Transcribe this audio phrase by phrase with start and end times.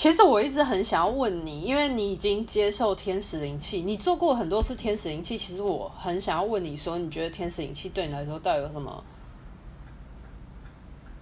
[0.00, 5.36] 其实我一直很想要问你，因为你已经接受天使灵气，你做过很多次天使灵气。
[5.36, 9.04] 其实我很想要问你说，你觉得天使灵气对你来说到底有什么？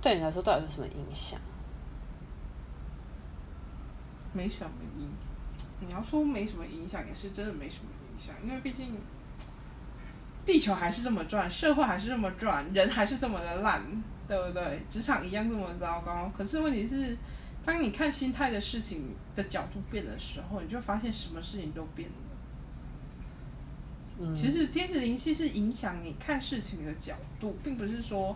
[0.01, 1.41] 对你来说到底有什么影响？
[4.33, 4.71] 没什么
[5.01, 5.11] 影，
[5.81, 8.97] 你要说没什么影响，也是真的没什么影响，因为毕竟
[10.47, 13.83] 地球还是这么转，社会还是这么转，人还是这么的烂，
[14.29, 14.81] 对不对？
[14.89, 16.31] 职场一样这么糟糕。
[16.33, 17.17] 可是问题是，
[17.69, 22.15] 当你看心态的事情的角度变的时候，你就发现什么事情都变了。
[24.21, 28.35] 嗯，其实天使灵气是影响你看事情的角度，并不是说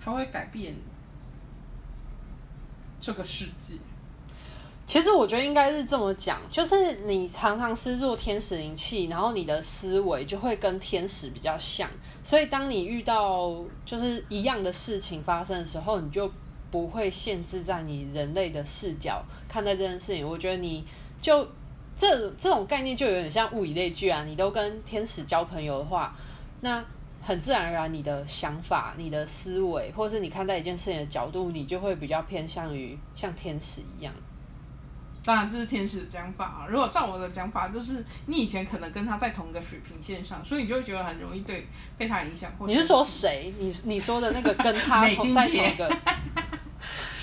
[0.00, 0.76] 它会改变
[3.00, 3.74] 这个世界。
[4.86, 11.90] 其实我觉得应该是这么讲，就是你常常是做天使灵气，然后你的思维就会跟天使比较像，
[12.22, 16.30] 所以当你遇到就是一样的事情发生的时候，你就
[16.70, 20.26] 不会限制在你人类的视角看待这件事情。
[20.28, 20.84] 我觉得你
[21.20, 21.46] 就
[21.96, 26.14] 这这种概念就有点像物以类聚啊，你都跟天使交朋友的话，
[26.60, 26.84] 那
[27.20, 34.14] 很自然而然你的想法、你的思维，或是你看待一件事情的角度，你就会比较偏向于像天使一样。
[35.24, 36.66] 当然，这是天使的讲法啊。
[36.70, 41.66] 如果照我的讲法，就是你以前可能跟他在同一个水平线上，所以你就会觉得很容易对
[41.98, 42.50] 被他影响。
[42.66, 43.52] 你是说谁？
[43.58, 45.98] 你你说的那个跟他 同在同一个？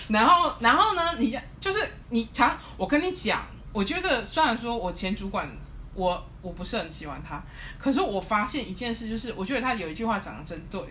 [0.10, 1.02] 然后，然后呢？
[1.18, 5.50] 你就是你常我跟你讲，我觉得虽然说我前主管
[5.94, 7.44] 我我不是很喜欢他，
[7.80, 10.82] 可是我发现一件事，就是我觉得他有一句话讲的真对，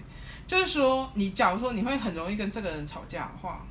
[0.47, 3.65] 就是说你假如说你会很容易跟这个人吵架的话，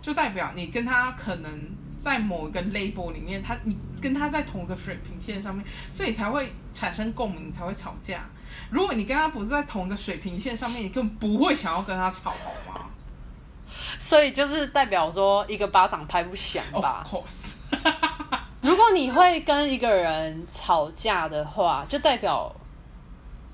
[0.00, 1.60] 就代表你跟他可能。
[2.00, 8.24] 在某一个 label 里面，他你跟他在同一个水平线上面，所以才会产生共鸣，才会吵架。
[8.70, 12.77] 如果你跟他不是在同一个水平线上面，你根本不会想要跟他吵，好吗？
[14.00, 17.56] 所以就是代表说，一个巴掌拍不响吧？Of course。
[18.60, 22.54] 如果你会跟一个人吵架的话，就代表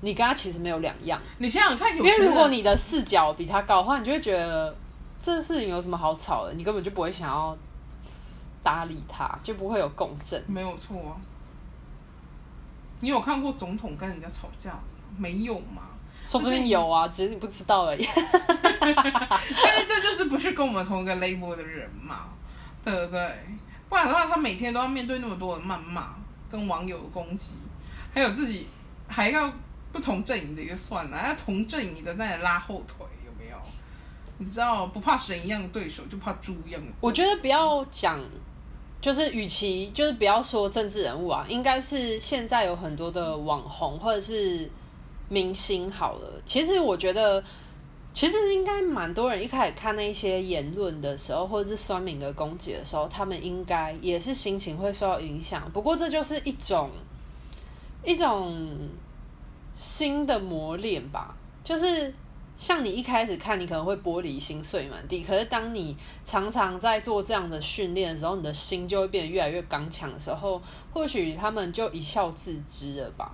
[0.01, 1.21] 你跟他其实没有两样。
[1.37, 4.75] 你想想看，因为如果你的视角比他高的话，你就会觉得
[5.21, 6.53] 这事情有什么好吵的？
[6.53, 7.57] 你根本就不会想要。
[8.63, 11.13] 搭理他就不会有共振，没有错啊。
[12.99, 14.71] 你有看过总统跟人家吵架
[15.19, 15.83] 没有吗？
[16.25, 18.05] 说不定有啊，只是你不知道而已。
[18.79, 22.25] 但是这就是不是跟我们同一个 label 的人嘛，
[22.83, 23.35] 对不对？
[23.87, 26.15] 不然的话，他每天都要面对那么多的谩骂、
[26.49, 27.51] 跟网友的攻击，
[28.13, 28.67] 还有自己
[29.07, 29.53] 还要
[29.91, 33.05] 不同阵营的一个算了，要同阵营的在那拉后腿。
[33.25, 33.57] 有没有？
[34.39, 36.91] 你知道不怕神一样的对手，就怕猪一样的。
[36.99, 38.19] 我觉得不要讲。
[39.01, 44.67] 就是，与其就是不要说政治人物啊，应该是现在有很多的网红或者是
[45.29, 46.41] 明星好了。
[46.45, 47.43] 其实我觉得，
[48.13, 55.69] 其实应该蛮多人一开始看那些言论的时候，或者是酸民的攻击的时候，他们应该也是心情会受到影响。
[55.71, 56.89] 不过这就是一种
[58.03, 58.77] 一种
[59.75, 62.13] 新的磨练吧，就是。
[62.57, 65.21] 像你一开始看，你可能会玻璃心碎满地。
[65.21, 65.93] 可是当你
[66.23, 70.61] 常常在做这样的训练的时候，你的心就会变得越来越刚强的时候，
[70.93, 73.29] 或许他们就一笑置之了吧？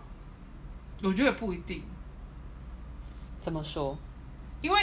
[1.02, 1.84] 我觉得不一定。
[3.42, 3.98] 怎么说？
[4.62, 4.82] 因为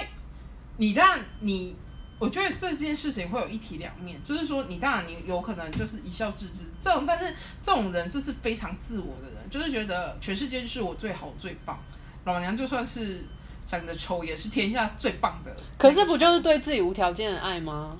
[0.77, 1.77] 你当然你，
[2.19, 11.79] 我觉得这件事情会有一体两面，就是说你当然你有可能就是一笑置之这种，但是这种人就是非常自我的人，就是觉得全世界就是我最好最棒，
[12.25, 13.25] 老娘就算是。
[13.69, 17.95] 长得丑也是天下最棒的，可是不就是对自己无条件的爱吗？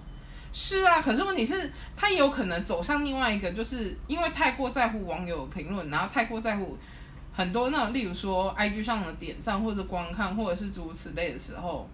[0.51, 6.75] 是啊，可是问题是，他也有可能走上另外一个，就是因为太过在乎网友评论，然后太过在乎
[7.39, 11.89] 很多那种，例如说 IG 上的点赞或者观看，或者是诸如此类的时候。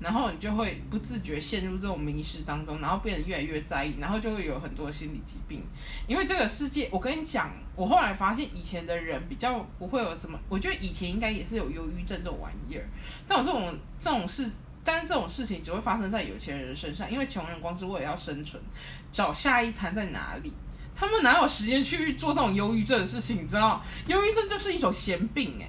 [0.00, 5.62] 然后你就会不自觉陷入这种迷失当中，然后变得越来越在意，然后就会有很多心理疾病。
[6.08, 12.84] 因为这个世界，我跟你讲，我后来发现以前的人比较不会有什么，我觉得以前应该也是有忧郁症这种玩意儿。
[13.28, 14.50] 但我这种这种事，
[14.82, 18.60] 但是这种事情只会发生在有钱人身上，因为穷人光是为了要生存，
[19.12, 20.52] 找下一餐在哪里，
[21.02, 23.42] 他们哪有时间去做这种忧郁症的事情？
[23.42, 25.66] 你知道，忧郁症就是一种闲病，哎，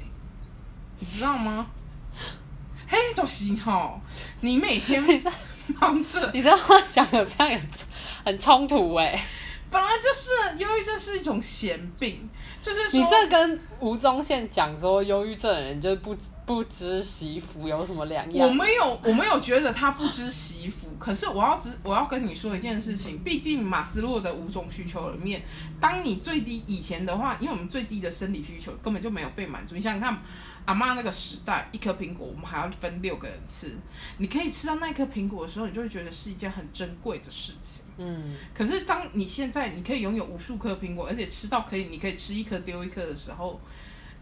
[1.00, 1.66] 你知道吗？
[2.88, 4.00] 嘿，都行哈！
[4.42, 5.04] 你每天
[5.82, 7.62] 忙着，你这话讲的非常很
[8.26, 9.26] 很冲突哎。
[9.72, 12.30] 本来就是忧郁症是一种闲病，
[12.62, 16.16] 就是说你这跟吴宗宪讲说，忧郁症的人就是不
[16.46, 18.48] 不知惜福有什么两样？
[18.48, 20.88] 我没有，我没有觉得他不知惜福。
[20.98, 25.42] 可是我要知，我要跟你说一件事情，毕竟马斯洛的五种需求里面，
[25.82, 29.76] 当你最低以前的话，因为我们最低的生理需求根本就没有被满足。
[29.76, 30.24] 你想想看，
[30.64, 33.76] 阿妈那个时代，一颗苹果我们还要分六个人吃，
[34.18, 37.84] 你可以吃到那一颗苹果的时候，你就会觉得是一件很珍贵的事情。
[37.98, 38.36] 嗯。
[38.54, 43.60] 可是当你现在你可以拥有无数颗苹果，而且吃到可以，你可以吃一颗丢一颗的时候。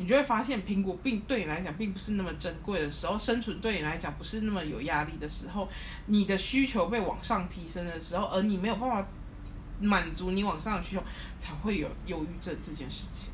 [0.01, 5.69] 你就会发现，苹果并对你来讲并不是那么珍贵的时候，生存对你来讲不是那么有压力的时候，
[6.07, 9.07] 你的需求被往上提升的时候，而你没有办法
[9.80, 11.03] 满足你往上的需求，
[11.38, 13.31] 才会有忧郁症这件事情。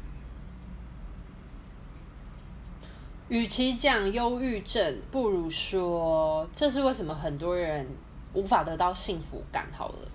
[3.30, 7.88] 与其讲忧郁症，不如说这是为什么很多人
[8.34, 9.68] 无法得到幸福感。
[9.72, 10.12] 好了，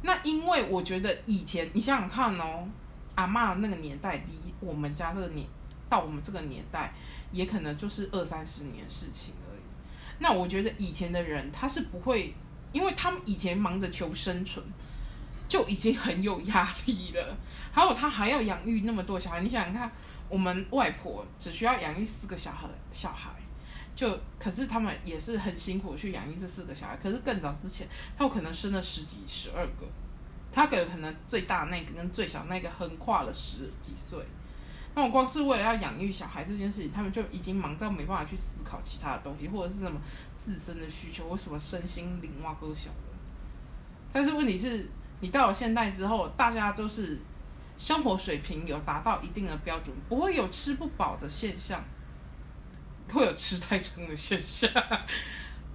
[0.00, 2.66] 那因为我觉得以前你想想看哦。
[3.18, 5.44] 阿嬷那个年代，离我们家这个年
[5.88, 6.94] 到我们这个年代，
[7.32, 9.60] 也可能就是二三十年事情而已。
[10.20, 12.32] 那我觉得以前的人他是不会，
[12.70, 14.64] 因为他们以前忙着求生存，
[15.48, 17.36] 就已经很有压力了。
[17.72, 19.90] 还有他还要养育那么多小孩，你想想看，
[20.28, 23.30] 我们外婆只需要养育四个小孩，小孩
[23.96, 26.96] 就可是他们也是很辛苦去养育这四个小孩。
[27.02, 29.88] 可是更早之前，他有可能生了十几、十二个。
[30.58, 34.18] 他给可能最大那个跟最小那个横跨了十几岁，
[34.92, 40.00] 那我光是为了要养育小孩这件事情，他们就已经忙到没办法去思考其他的东西，或者是什么
[40.36, 42.96] 自身的需求或什么身心灵哇都小的。
[44.12, 44.90] 但是问题是，
[45.20, 47.20] 你到了现代之后，大家都是
[47.78, 51.84] 生活水平有达到一定的标准，不会有吃不饱的现象，
[53.12, 54.72] 会有吃太撑的现象，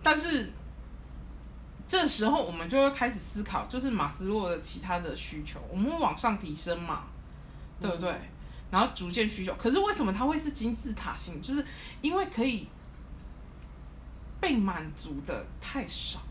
[0.04, 0.52] 但是。
[1.94, 7.04] 这时候我们就会开始思考，就是马斯洛的其他的需求，我们会往上提升嘛，
[7.80, 8.10] 对不对？
[8.10, 8.20] 嗯、
[8.72, 11.40] 然后逐渐需求，可是为什么它会是金字塔型？
[11.40, 11.64] 就是
[12.02, 12.68] 因为可以
[14.42, 16.26] 被满足的太少了。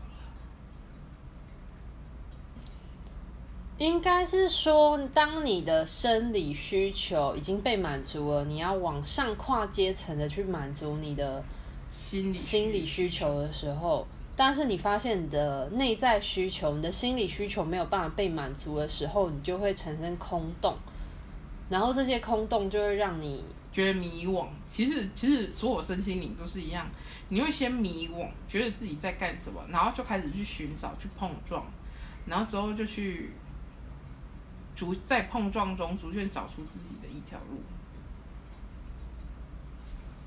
[3.77, 11.41] 应该是说，当你的生理需求已经被满足了，你要往上跨阶层的去满足你的
[11.89, 14.05] 心理心理需求的时候。
[14.35, 20.75] 但是你发现你的内在需求、你的心理需求没有办法被满足的时候，你就会产生空洞，
[21.69, 24.47] 然后这些空洞就会让你觉得迷惘。
[24.65, 26.87] 其实，其实所有身心灵都是一样，
[27.29, 31.63] 你会先迷惘，觉得自己在干什么，然后就开始去寻找、去碰撞，
[32.25, 33.29] 然后之后就去
[34.75, 37.61] 逐在碰撞中逐渐找出自己的一条路。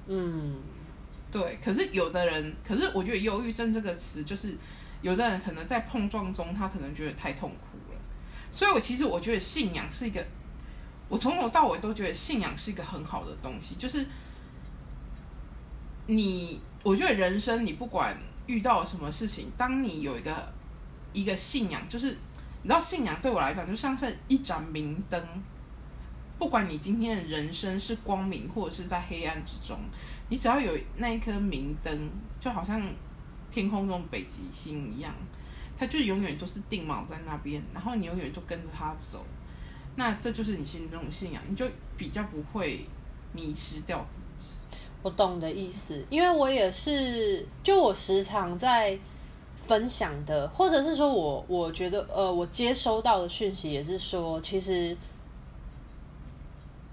[0.06, 0.75] 嗯。
[1.36, 4.56] 对，可是有的人，可是我觉得忧郁症这个词，就是
[5.02, 8.00] 有的人可能在碰撞中，他可能觉得太痛苦了。
[8.50, 10.26] 所以，我其实我觉得信仰是一个，
[11.10, 13.74] 我从头到尾都觉得信仰是一个很好的东西。
[13.74, 14.06] 就是
[16.06, 18.16] 你，我觉得人生你不管
[18.46, 20.50] 遇到什么事情，当你有一个
[21.12, 22.06] 一个信仰，就是
[22.62, 25.22] 你知道，信仰对我来讲就像是一盏明灯，
[26.38, 29.78] 不管你今天的人生是光明或者是在黑暗之中。
[30.28, 32.10] 你只要有那一颗明灯，
[32.40, 32.82] 就好像
[33.48, 35.14] 天空中北极星一样，
[35.78, 39.24] 它就永远都是定锚在那边，然后你永远都跟着它走。
[39.94, 41.64] 那这就是你心中的信仰，你就
[41.96, 42.84] 比较不会
[43.32, 44.56] 迷失掉自己。
[45.02, 48.98] 我懂的意思，因为我也是，就我时常在
[49.64, 54.96] 分享的，或者是说我我觉得，呃，我接收到的讯息也是说，其实。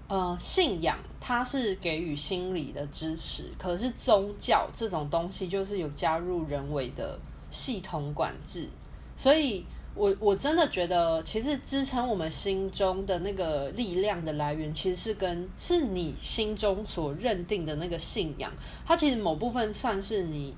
[0.06, 7.18] 呃，信仰它是给予心理的支持，可是宗教这种东西就是有加入人为的
[7.50, 8.68] 系统管制，
[9.16, 9.64] 所以
[9.94, 18.52] 我我真的觉得，其实支撑我们心中的那个力量的来源，其实是跟是你心中所认定的那个信仰，
[18.84, 20.54] 它其实某部分算是你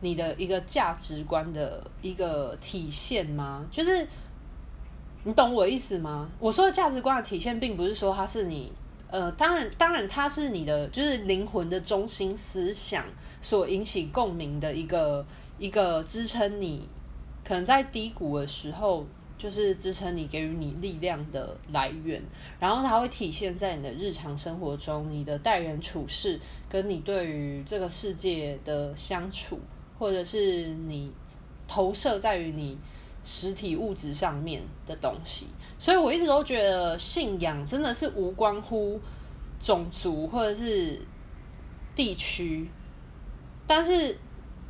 [0.00, 3.66] 你的一个价值观的一个体现吗？
[3.70, 4.08] 就是。
[5.24, 6.30] 你懂我意思吗？
[6.38, 8.72] 我说的价值观的体现，并不是说它是你，
[9.10, 13.04] 呃，当然，当然，它是你的，就是灵魂的中心思想
[13.40, 15.24] 所引起共鸣的一个
[15.58, 16.86] 一个支撑你，
[17.44, 19.06] 可能在低谷的时候，
[19.38, 22.22] 就是支撑你、给予你力量的来源。
[22.60, 26.38] 然后它会体现在你的日常生活中，你的待人处事，
[26.68, 29.58] 跟你对于这个世界的相处，
[29.98, 31.10] 或者是你
[31.66, 32.76] 投射在于你。
[33.24, 35.48] 实体物质上面的东西，
[35.78, 39.00] 所以我一直都觉得信仰真的是无关乎
[39.60, 41.00] 种族或者是
[41.94, 42.68] 地区，
[43.66, 44.16] 但是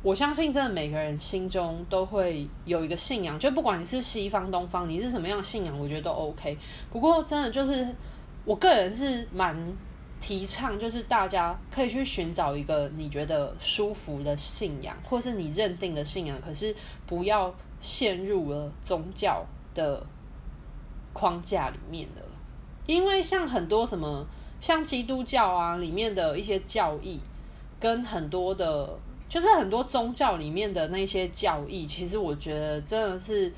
[0.01, 6.57] 我相信，真的每个人心中都会有一个信仰，就不管你是西方、东方，你是什么样的信仰，我觉得都 OK。
[6.91, 7.87] 不过，真的就是
[8.45, 9.55] 我个人是蛮
[10.21, 16.73] 提倡，就是大家可以去寻找一个你觉得舒服的信仰，或是你认定的信仰，可是
[17.05, 20.01] 不要陷入了宗教的
[21.19, 22.21] 框架里面的。
[22.85, 24.25] 因为像很多什么，
[24.61, 27.19] 像基督教啊里面的一些教义，
[27.77, 28.97] 跟很多的，
[29.27, 33.51] 就是很多宗教里面的那些教义，其实我觉得真的是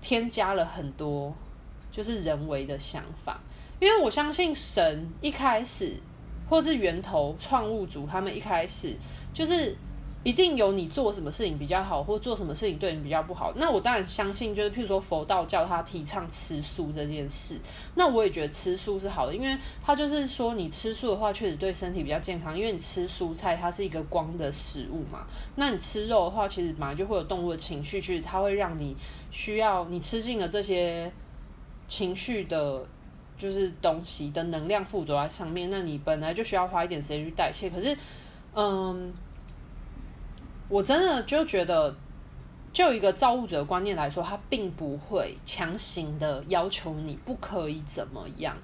[0.00, 1.32] 添加了很多，
[1.92, 3.38] 就是人为的想法。
[3.78, 5.94] 因为我相信神一开始，
[6.48, 8.96] 或是源头创物主，他们一开始
[9.34, 9.76] 就是
[10.26, 13.52] 一定有你做什么事情比较好，或做什么事情对你比较不好。
[13.54, 17.56] 那我当然相信，就是譬如说佛道教他提倡吃素这件事，
[17.94, 25.24] 那我也觉得吃素是好的，因为他就是说你吃素的话，确实对身体比较健康，因为你吃蔬菜它是一个光的食物嘛。
[25.54, 28.96] 那你吃肉的话，其实本来就会有动物的情绪，去它会让你
[29.30, 31.12] 需要你吃进了这些
[31.86, 32.84] 情绪的。
[33.38, 37.68] 就是东西的能量附着在上面，那你本来就需要花一点时间去代谢。
[37.68, 37.94] 可是，
[38.54, 39.12] 嗯，
[40.68, 41.94] 我真的就觉得，
[42.72, 48.56] 就一个造物者的观念来说，他并不会强行的要求你不可以怎么样，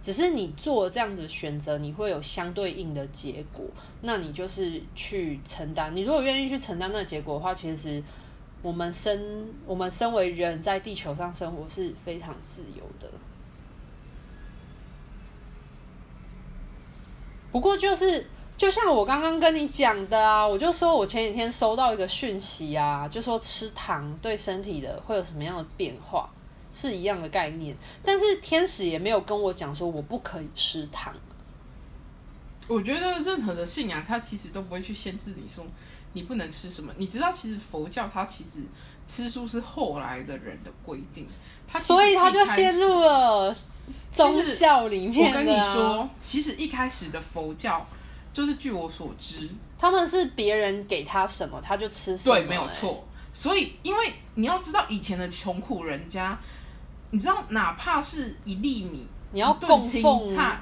[0.00, 3.66] 只是你做这样子选择，你会有相对应的结果。
[4.00, 5.94] 那你就是去承担。
[5.94, 8.02] 你如果愿意去承担那个结果的话，其实
[8.62, 13.10] 我们身我们身为人在地球上生活是非常自由的。
[17.52, 18.26] 不过就是，
[18.60, 26.28] 就像我刚刚跟你讲的啊，我就说我前几天收到一个讯息啊，就说吃糖对身体的会有什么样的变化，
[26.70, 27.74] 是一样的概念。
[28.04, 31.14] 但是天使也没有跟我讲说我不可以吃糖。
[32.68, 35.64] 我觉得任何的信仰，它其实都不会去限制你说
[36.12, 36.92] 你不能吃什么。
[36.98, 38.60] 你知道，其实佛教它其实
[39.08, 41.26] 吃素是后来的人的规定，
[41.66, 43.56] 所以他就陷入了。
[44.12, 47.86] 宗教里面，啊，我跟你说，其实一开始的佛教，
[48.32, 52.40] 就是据我所知，他们是别人给他什么，他就吃什么，欸。
[52.40, 53.06] 对，没有错。
[53.32, 56.38] 所以，因为你要知道，以前的穷苦人家，
[57.10, 60.60] 你知道，哪怕是一粒米，你要供奉菜，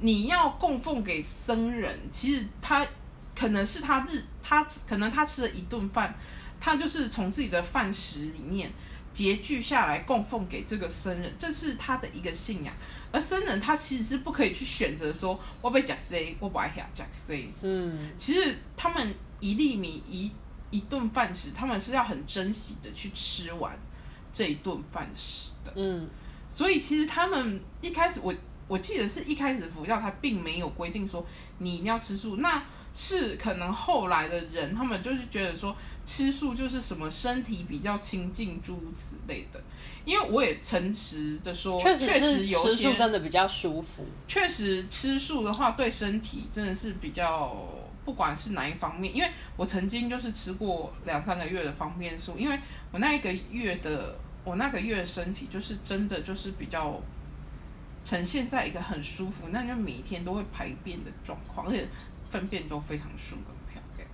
[0.00, 2.86] 你要供奉给僧人，其实他
[3.34, 6.14] 可能是他日，他可能他吃了一顿饭，
[6.60, 8.70] 他就是从自己的饭食里面。
[9.16, 12.74] 截据下来供奉给这个僧人，这是他的一个信仰。
[13.10, 17.48] 而僧人他其实是不可以去选择说，我被夹谁，我不爱夹谁。
[17.62, 20.30] 嗯，其实他们一粒米一
[20.70, 23.74] 一顿饭食，他们是要很珍惜的去吃完
[24.34, 25.72] 这一顿饭食的。
[25.76, 26.06] 嗯，
[26.50, 28.34] 所以其实他们一开始，我
[28.68, 32.62] 我记得是一开始佛教他并没有规定说你一定要吃素，那
[32.96, 35.76] 是可能后来的人他们就是觉得说。
[36.08, 39.60] 吃素就是什么身体比较清净诸如此类的，
[40.04, 42.06] 因为我也诚实的说，确实，
[42.46, 44.06] 吃素真的比较舒服。
[44.28, 47.56] 确实吃素的话对身体真的是比较，
[48.04, 52.56] 不管是哪一方面，因为我曾经就是吃过两三个月的方便素，因为
[52.92, 57.02] 我那一个月的我那个月的身体就是真的就是比较
[58.04, 61.84] 呈现在一个很舒服，那就每一天都会排便的状况，而且
[62.36, 64.06] 粪便都非常顺跟漂亮。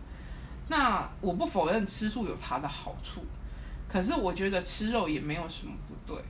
[0.69, 3.21] 那我不否认吃素有它的好处，
[3.88, 6.23] 可是我觉得吃肉也没有什么不对，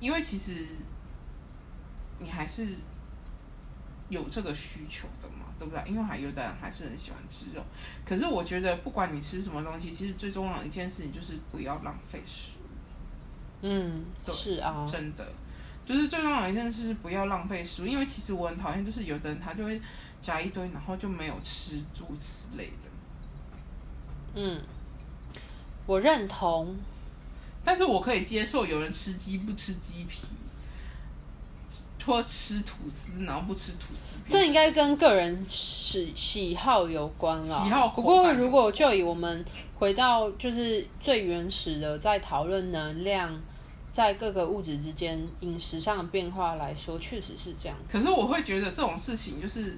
[0.00, 0.66] 因为其实
[2.18, 2.66] 你还是
[4.08, 5.82] 有这个需求的嘛，对不对？
[5.88, 7.62] 因为还有的人还是很喜欢吃肉，
[8.04, 12.66] 可是我觉得不管你吃什么东西，其实最重要的一件事情就是不要浪费食物。
[13.62, 15.24] 嗯，对，是啊，真的，
[15.88, 19.80] 就是最重要的一件事是不要浪费食物，因为其实我很讨厌，就是有的人他就会
[20.20, 22.90] 夹一堆，然后就没有吃，住之类的。
[24.34, 24.60] 嗯，
[25.86, 26.76] 我认同，
[27.64, 30.26] 但是我可以接受有人吃鸡不吃鸡皮，
[32.04, 34.02] 或吃吐司然后不吃吐司。
[34.28, 37.64] 这应该跟个人喜喜好有关啦。
[37.64, 37.88] 喜好。
[37.88, 39.42] 不过如果就以我们
[39.78, 43.40] 回到就是最原始的，在讨论能量
[43.90, 47.76] 在各个物质之间饮食上的变化来说，确实是这样。
[47.90, 49.76] 可是我会觉得这种事情就是。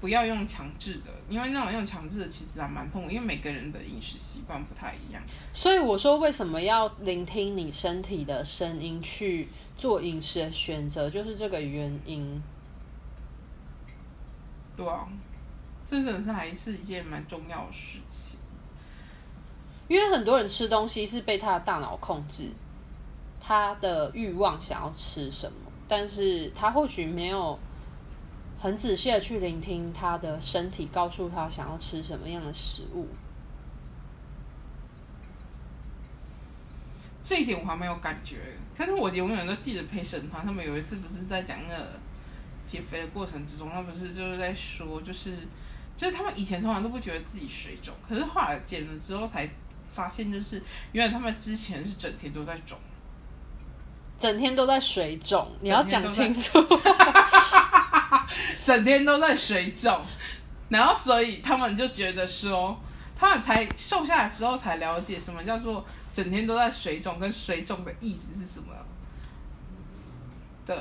[0.00, 5.22] 不要用强制的，因为那种用强制的其实还蛮痛苦，因为每个人的饮食习惯不太一样。
[5.54, 9.48] 所以我说，为什么要聆听你身体的声音去
[9.78, 12.42] 做饮食的选择，就是这个原因。
[14.76, 15.08] 对啊，
[15.88, 18.38] 这真的是还是一件蛮重要的事情。
[19.88, 22.50] 因为很多人吃东西是被他的大脑控制，
[23.46, 27.58] 他的欲望想要吃什么，但是他或许没有。
[28.56, 33.06] 很仔细的去聆听他的身体，告诉他想要吃什么样的食物。
[37.22, 41.88] 这一点我还没有感觉，但是我永远都记得陪审团他们有一次不是在讲那个
[42.64, 45.36] 减肥的过程之中，他不是就是在说，就是
[45.94, 49.46] 就是他们以前从来都不觉得自己水肿，可是后来减了之后才
[49.92, 52.78] 发现，就是原来他们之前是整天都在肿，
[54.18, 55.50] 整天都在水肿。
[55.60, 56.58] 你要讲清楚，
[58.62, 60.02] 整天都在水肿，
[60.68, 62.80] 然后所以他们就觉得说，
[63.18, 68.72] 他们才瘦下来之后才了解什么叫做整天都在水肿，跟水肿的意思是什么。
[70.66, 70.76] 对。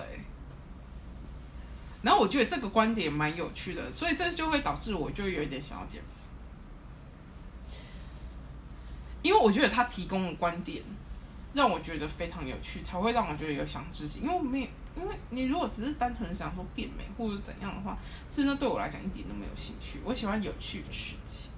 [2.02, 7.78] 然后我觉得这个观点蛮有趣的，所以这就会导致我就有一点想要减肥，
[9.22, 10.84] 因为我觉得他提供的观点
[11.54, 14.24] 让我觉得非常有趣，才会让我觉得有想执行。
[14.24, 14.68] 因为没有，
[15.02, 17.98] 因为你如果只是单纯想说变美或者怎样的话，
[18.30, 20.00] 其实那对我来讲一点都没有兴趣。
[20.04, 21.52] 我喜欢有趣的事情。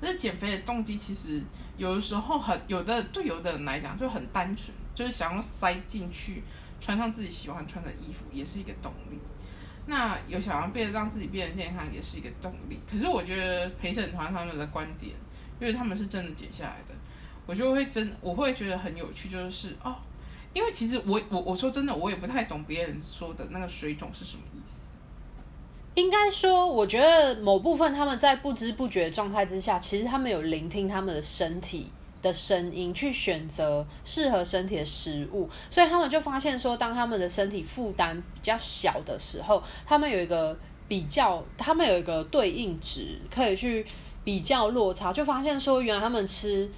[0.00, 1.42] 但是减肥的动机其实
[1.76, 6.42] 有的时候很有的对有的人来讲就很单纯，就是想要塞进去
[6.80, 9.18] 穿上自己喜欢穿的衣服，也是一个动力。
[9.86, 12.78] 那有想要变得让自己变得健康，也是一个动力。
[12.88, 15.14] 可是我觉得陪审团他们的观点，
[15.58, 16.94] 因为他们是真的减下来的，
[17.48, 19.96] 我就会真我会觉得很有趣，就是哦，
[20.52, 24.80] 因为其实我我我说真的，我也不太懂别人说的那个水肿是什么意思。
[25.94, 31.90] 应该说，我觉得某部分他们在不知不觉状态之下，其实他们有聆听他们的身体。
[32.20, 43.86] 的声音去选择适合身体的食物，所以他们就发现说，当他们的身体负担比较小的时候，他们有一个比较，他们有一个对应值可以去
[44.24, 46.68] 比较落差，就发现说，原来他们吃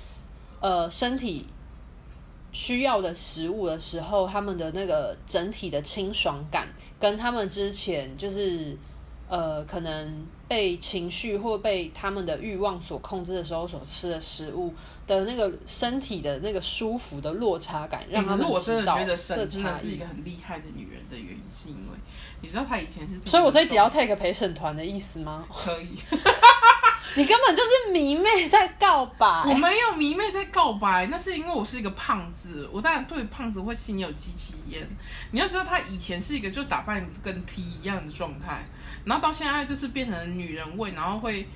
[0.61, 1.47] 呃身体
[2.53, 8.77] 需要的食物的时候，他们的那个整体的清爽感，跟他们之前就是
[9.29, 14.73] 呃可能被情绪或被他们的欲望所控制的时候所吃的食物。
[15.07, 18.55] 的那个身体的那个舒服的落差感，让他们知道。
[18.55, 21.99] 可是我真的觉得沈真的是一个很厉害的女人的原因，是因为
[22.41, 23.29] 你知道她以前是。
[23.29, 25.45] 所以我这一集要 take 陪审团的意思吗？
[25.51, 25.89] 可以。
[27.17, 29.27] 你根本就是迷妹在告白。
[29.47, 34.87] 我没有迷妹在告白，那是因为我是一个胖子，我当然对胖子会心有戚戚焉。
[35.33, 38.65] 你要知道，他以前是一个就打扮跟 T 一样的状态，
[39.05, 41.49] 然后到现在就是变成女人味，然后会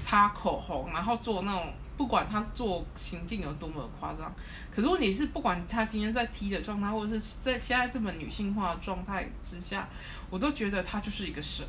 [0.00, 1.72] 擦口红，然后做那种。
[1.96, 4.30] 不管他做行径有多么夸张，
[4.70, 9.88] 可是问题是，不管他今天在 T 的状态，或者是在现在这么女性化的状态之下，
[10.28, 11.66] 我都觉得他就是一个神。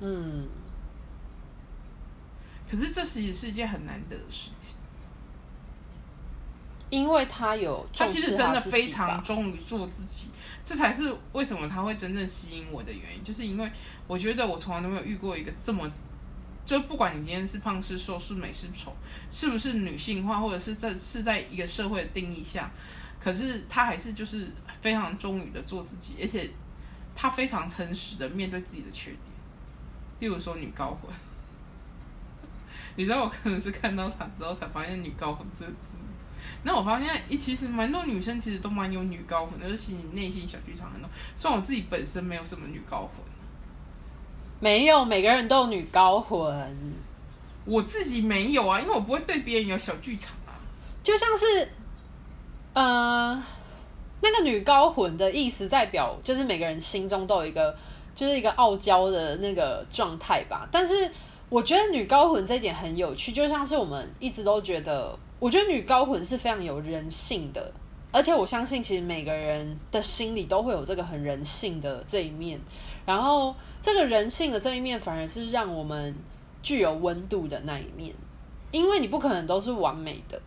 [0.00, 0.48] 嗯。
[2.70, 4.76] 可是这其实是一件很难得的事情，
[6.88, 10.26] 因为他有他，他其实真的非常忠于做自己，
[10.64, 13.70] 这才是为什么他会真正吸引我的原因，就是因为
[14.06, 15.90] 我觉得我从来都没有遇过一个这么。
[16.64, 18.94] 就不管你今天是胖是瘦是美是丑，
[19.32, 22.70] 是不是女性化，或者是在是在一个社会的定义下，
[23.18, 26.48] 可是他还是就是非常忠于的做自己，而且
[27.16, 29.18] 他非常诚实的面对自己的缺点。
[30.20, 31.12] 例如说女高魂，
[32.94, 35.76] 你知道我可能是看到他之后才发现女高魂这个字，
[36.62, 41.10] 那我发现一其实蛮多女生其实都蛮有女高魂的，就是你内心小剧场很多。
[41.34, 43.10] 虽然我自己本身没有什么女高魂。
[44.60, 46.94] 没有，每个人都有女高魂。
[47.64, 50.52] 我自己没有啊，因为我不会对别人有小剧场啊。
[51.02, 51.66] 就像是，
[52.74, 53.42] 呃，
[54.20, 57.74] 那个女高魂的意思代表，就是每个人心中都有一个，
[58.20, 60.68] 就是一个傲娇的那个状态吧。
[60.70, 61.10] 但是
[61.48, 67.72] 我觉得女高魂这一点很有趣，就像是我们一直都觉得，我觉得女高魂是非常有人性的，
[68.12, 72.60] 而且我相信其实每个人的心里都会有这个很人性的这一面，
[73.06, 73.54] 然后。
[73.82, 76.14] 这个人性的这一面，反而是让我们
[76.62, 78.14] 具有温度的那一面，
[78.72, 80.38] 因为你不可能都是完美的。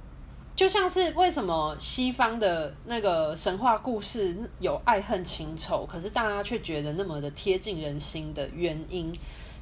[0.56, 9.12] 就像是为什么西方的那个神话故事有爱恨情仇，可是大家却觉得那么的贴近人心的原因，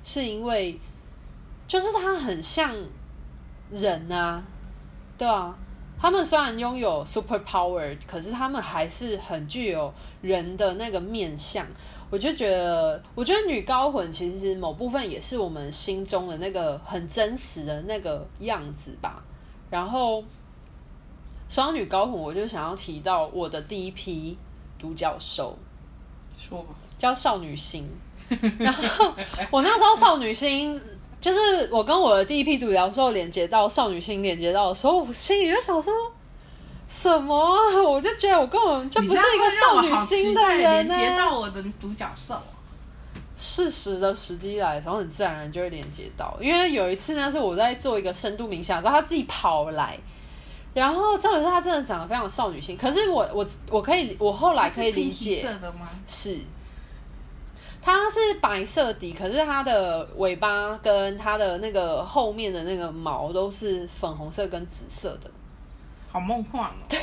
[0.03, 0.77] 是因为
[1.65, 2.75] 就是他很像
[3.71, 4.43] 人啊，
[5.17, 5.55] 对啊，
[5.97, 11.65] 他们虽然拥有 super power，可是他们还是很具有人的那个面相。
[12.09, 19.23] 我就觉得，我觉得女高魂其实某部分也是我们心中的那个很真实的那个样子吧。
[19.69, 20.21] 然后，
[21.51, 24.37] 说到女高虎，我就想要提到我的第一批
[24.79, 25.57] 独角兽，
[26.39, 27.85] 说吧，叫少女心。
[28.57, 29.13] 然后
[29.51, 30.79] 我那时候少女心，
[31.19, 35.93] 就是我跟我的第一批独角兽连接到少女心连接到的时候，我心里就想说。
[36.87, 37.35] 什么？
[37.83, 40.93] 我就觉得我根本就不是一个少女心的人呢。
[40.93, 42.35] 连接到我的独角兽。
[43.37, 46.37] 适时的时机来的时候，很自然而然就会连接到。
[46.41, 49.97] 因为有一次呢，是我在做一个深度冥想的时候，他自己跑来，
[50.73, 55.89] 然后张伟她真的长得非常少女心，可是我我我可以我后来可以理解，是色的吗？
[56.07, 56.37] 是，
[57.81, 65.29] 它是白色底，可是它的尾巴跟它的那个后面的那个毛都是粉红色跟紫色的，
[66.09, 66.87] 好梦幻哦。
[66.87, 66.97] 对，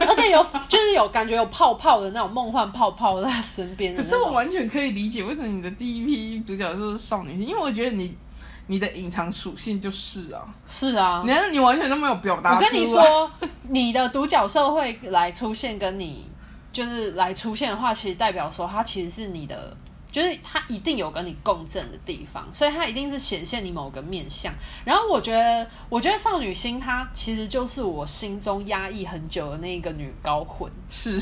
[0.00, 3.94] 而且有就是有感觉有泡泡的那种梦幻泡泡在他身边。
[3.94, 8.16] 可是我完全可以理解为什么你的第一批独角兽是少女心，因为我觉得你。
[8.70, 12.54] 你的隐藏属性就是啊，是啊，你你完全都没有表达。
[12.54, 13.28] 我跟你说，
[13.68, 16.30] 你的独角兽会来出现，跟你
[16.72, 19.76] 就是来出现的话，其实代表说它其实是你的，
[20.12, 24.54] 就是它一定有跟你共振的地方，所以它一定是显现你某个面相。
[24.84, 31.20] 然后我觉得，我觉得少女心它其实就是我心中压抑很久的那一个女高魂，是。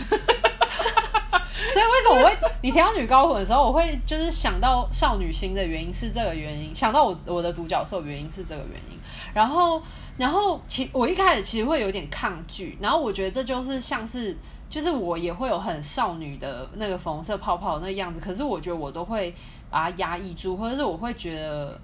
[1.73, 8.99] 所以为什么我会你提到女高魂的时候，我会就是想到少女心的原因是这个原因，想到我我的独角兽原因是这个原因，
[9.35, 9.83] 然后
[10.17, 14.37] 然后其我一开始其实会有点抗拒，然后我觉得这就是像是
[14.71, 19.35] 就是我也会有很少女的那个粉红色泡泡的那个样子，可是我觉得我都会
[19.69, 21.79] 把它压抑住，或者是我会觉得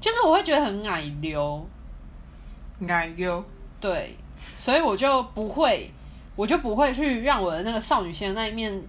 [0.00, 1.66] 就是我会觉得很矮溜，
[2.88, 3.44] 矮溜，
[3.80, 4.16] 对，
[4.54, 5.90] 所以我就不会
[6.36, 8.80] 我就不会去让我的那个少女心的那一面。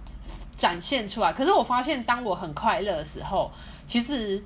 [0.57, 3.51] 展现出来，可是我发现，当我很快乐的时候，
[3.85, 4.43] 其实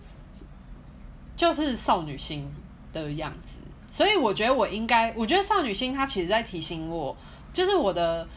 [1.37, 2.45] 就是少女心
[2.91, 3.59] 的样子。
[3.89, 7.15] 所以我觉得我应该，我觉得少女心它其实在提醒我，
[7.53, 8.27] 就是我的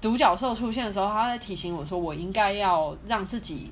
[0.00, 3.70] 独角兽出现的时候，它在提醒我说，我应该要让自己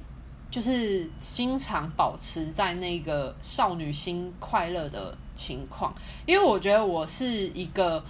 [0.51, 5.95] 就是经常保持在那个少女心快乐的情况，
[6.27, 8.05] 因为我觉得我是一个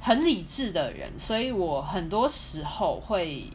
[0.00, 3.46] 很理智的人，所以我很多时候会。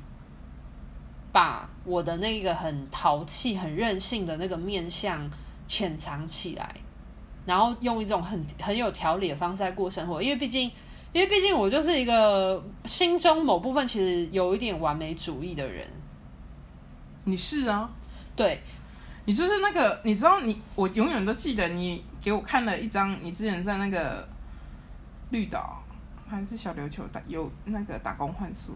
[1.38, 5.30] 把我的那个很淘气、很任性的那个面相
[5.67, 6.76] 潜藏起来，
[7.45, 10.19] 然后用一种很很有条理的方式在过生活。
[10.19, 10.63] 因为毕竟，
[11.13, 15.88] 因为毕竟我就是一个心中某部分其实有一点完美主义的人。
[17.26, 17.88] 你是啊，
[18.36, 18.60] 对，
[19.26, 24.28] 你就是那个，你知道你，我永远都记得你给我看了一张你之前在那个
[25.30, 25.84] 绿岛
[26.28, 28.76] 还是小琉球打有那个打工换宿。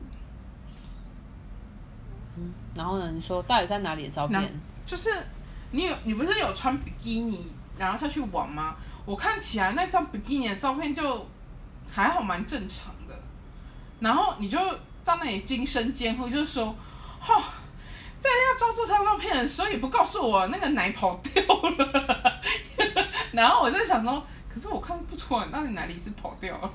[2.38, 3.12] 嗯，然后呢？
[3.12, 4.60] 你说到底在哪里的照片？
[4.86, 5.10] 就是
[5.72, 8.76] 你有，你不是有穿比基尼然后下去玩吗？
[9.06, 11.28] 我看起来那张比基尼的照片就
[11.92, 13.16] 还好，蛮正常的。
[14.00, 14.58] 然后你就
[15.04, 16.76] 在那里惊声尖呼，就是说
[17.20, 17.44] ：“哈、哦，
[18.20, 22.42] 在要照这张照片的时候，也不告诉我那个奶跑掉了。
[23.34, 26.72] ”然后我在想说，可是我看不出来到底哪里是跑掉了。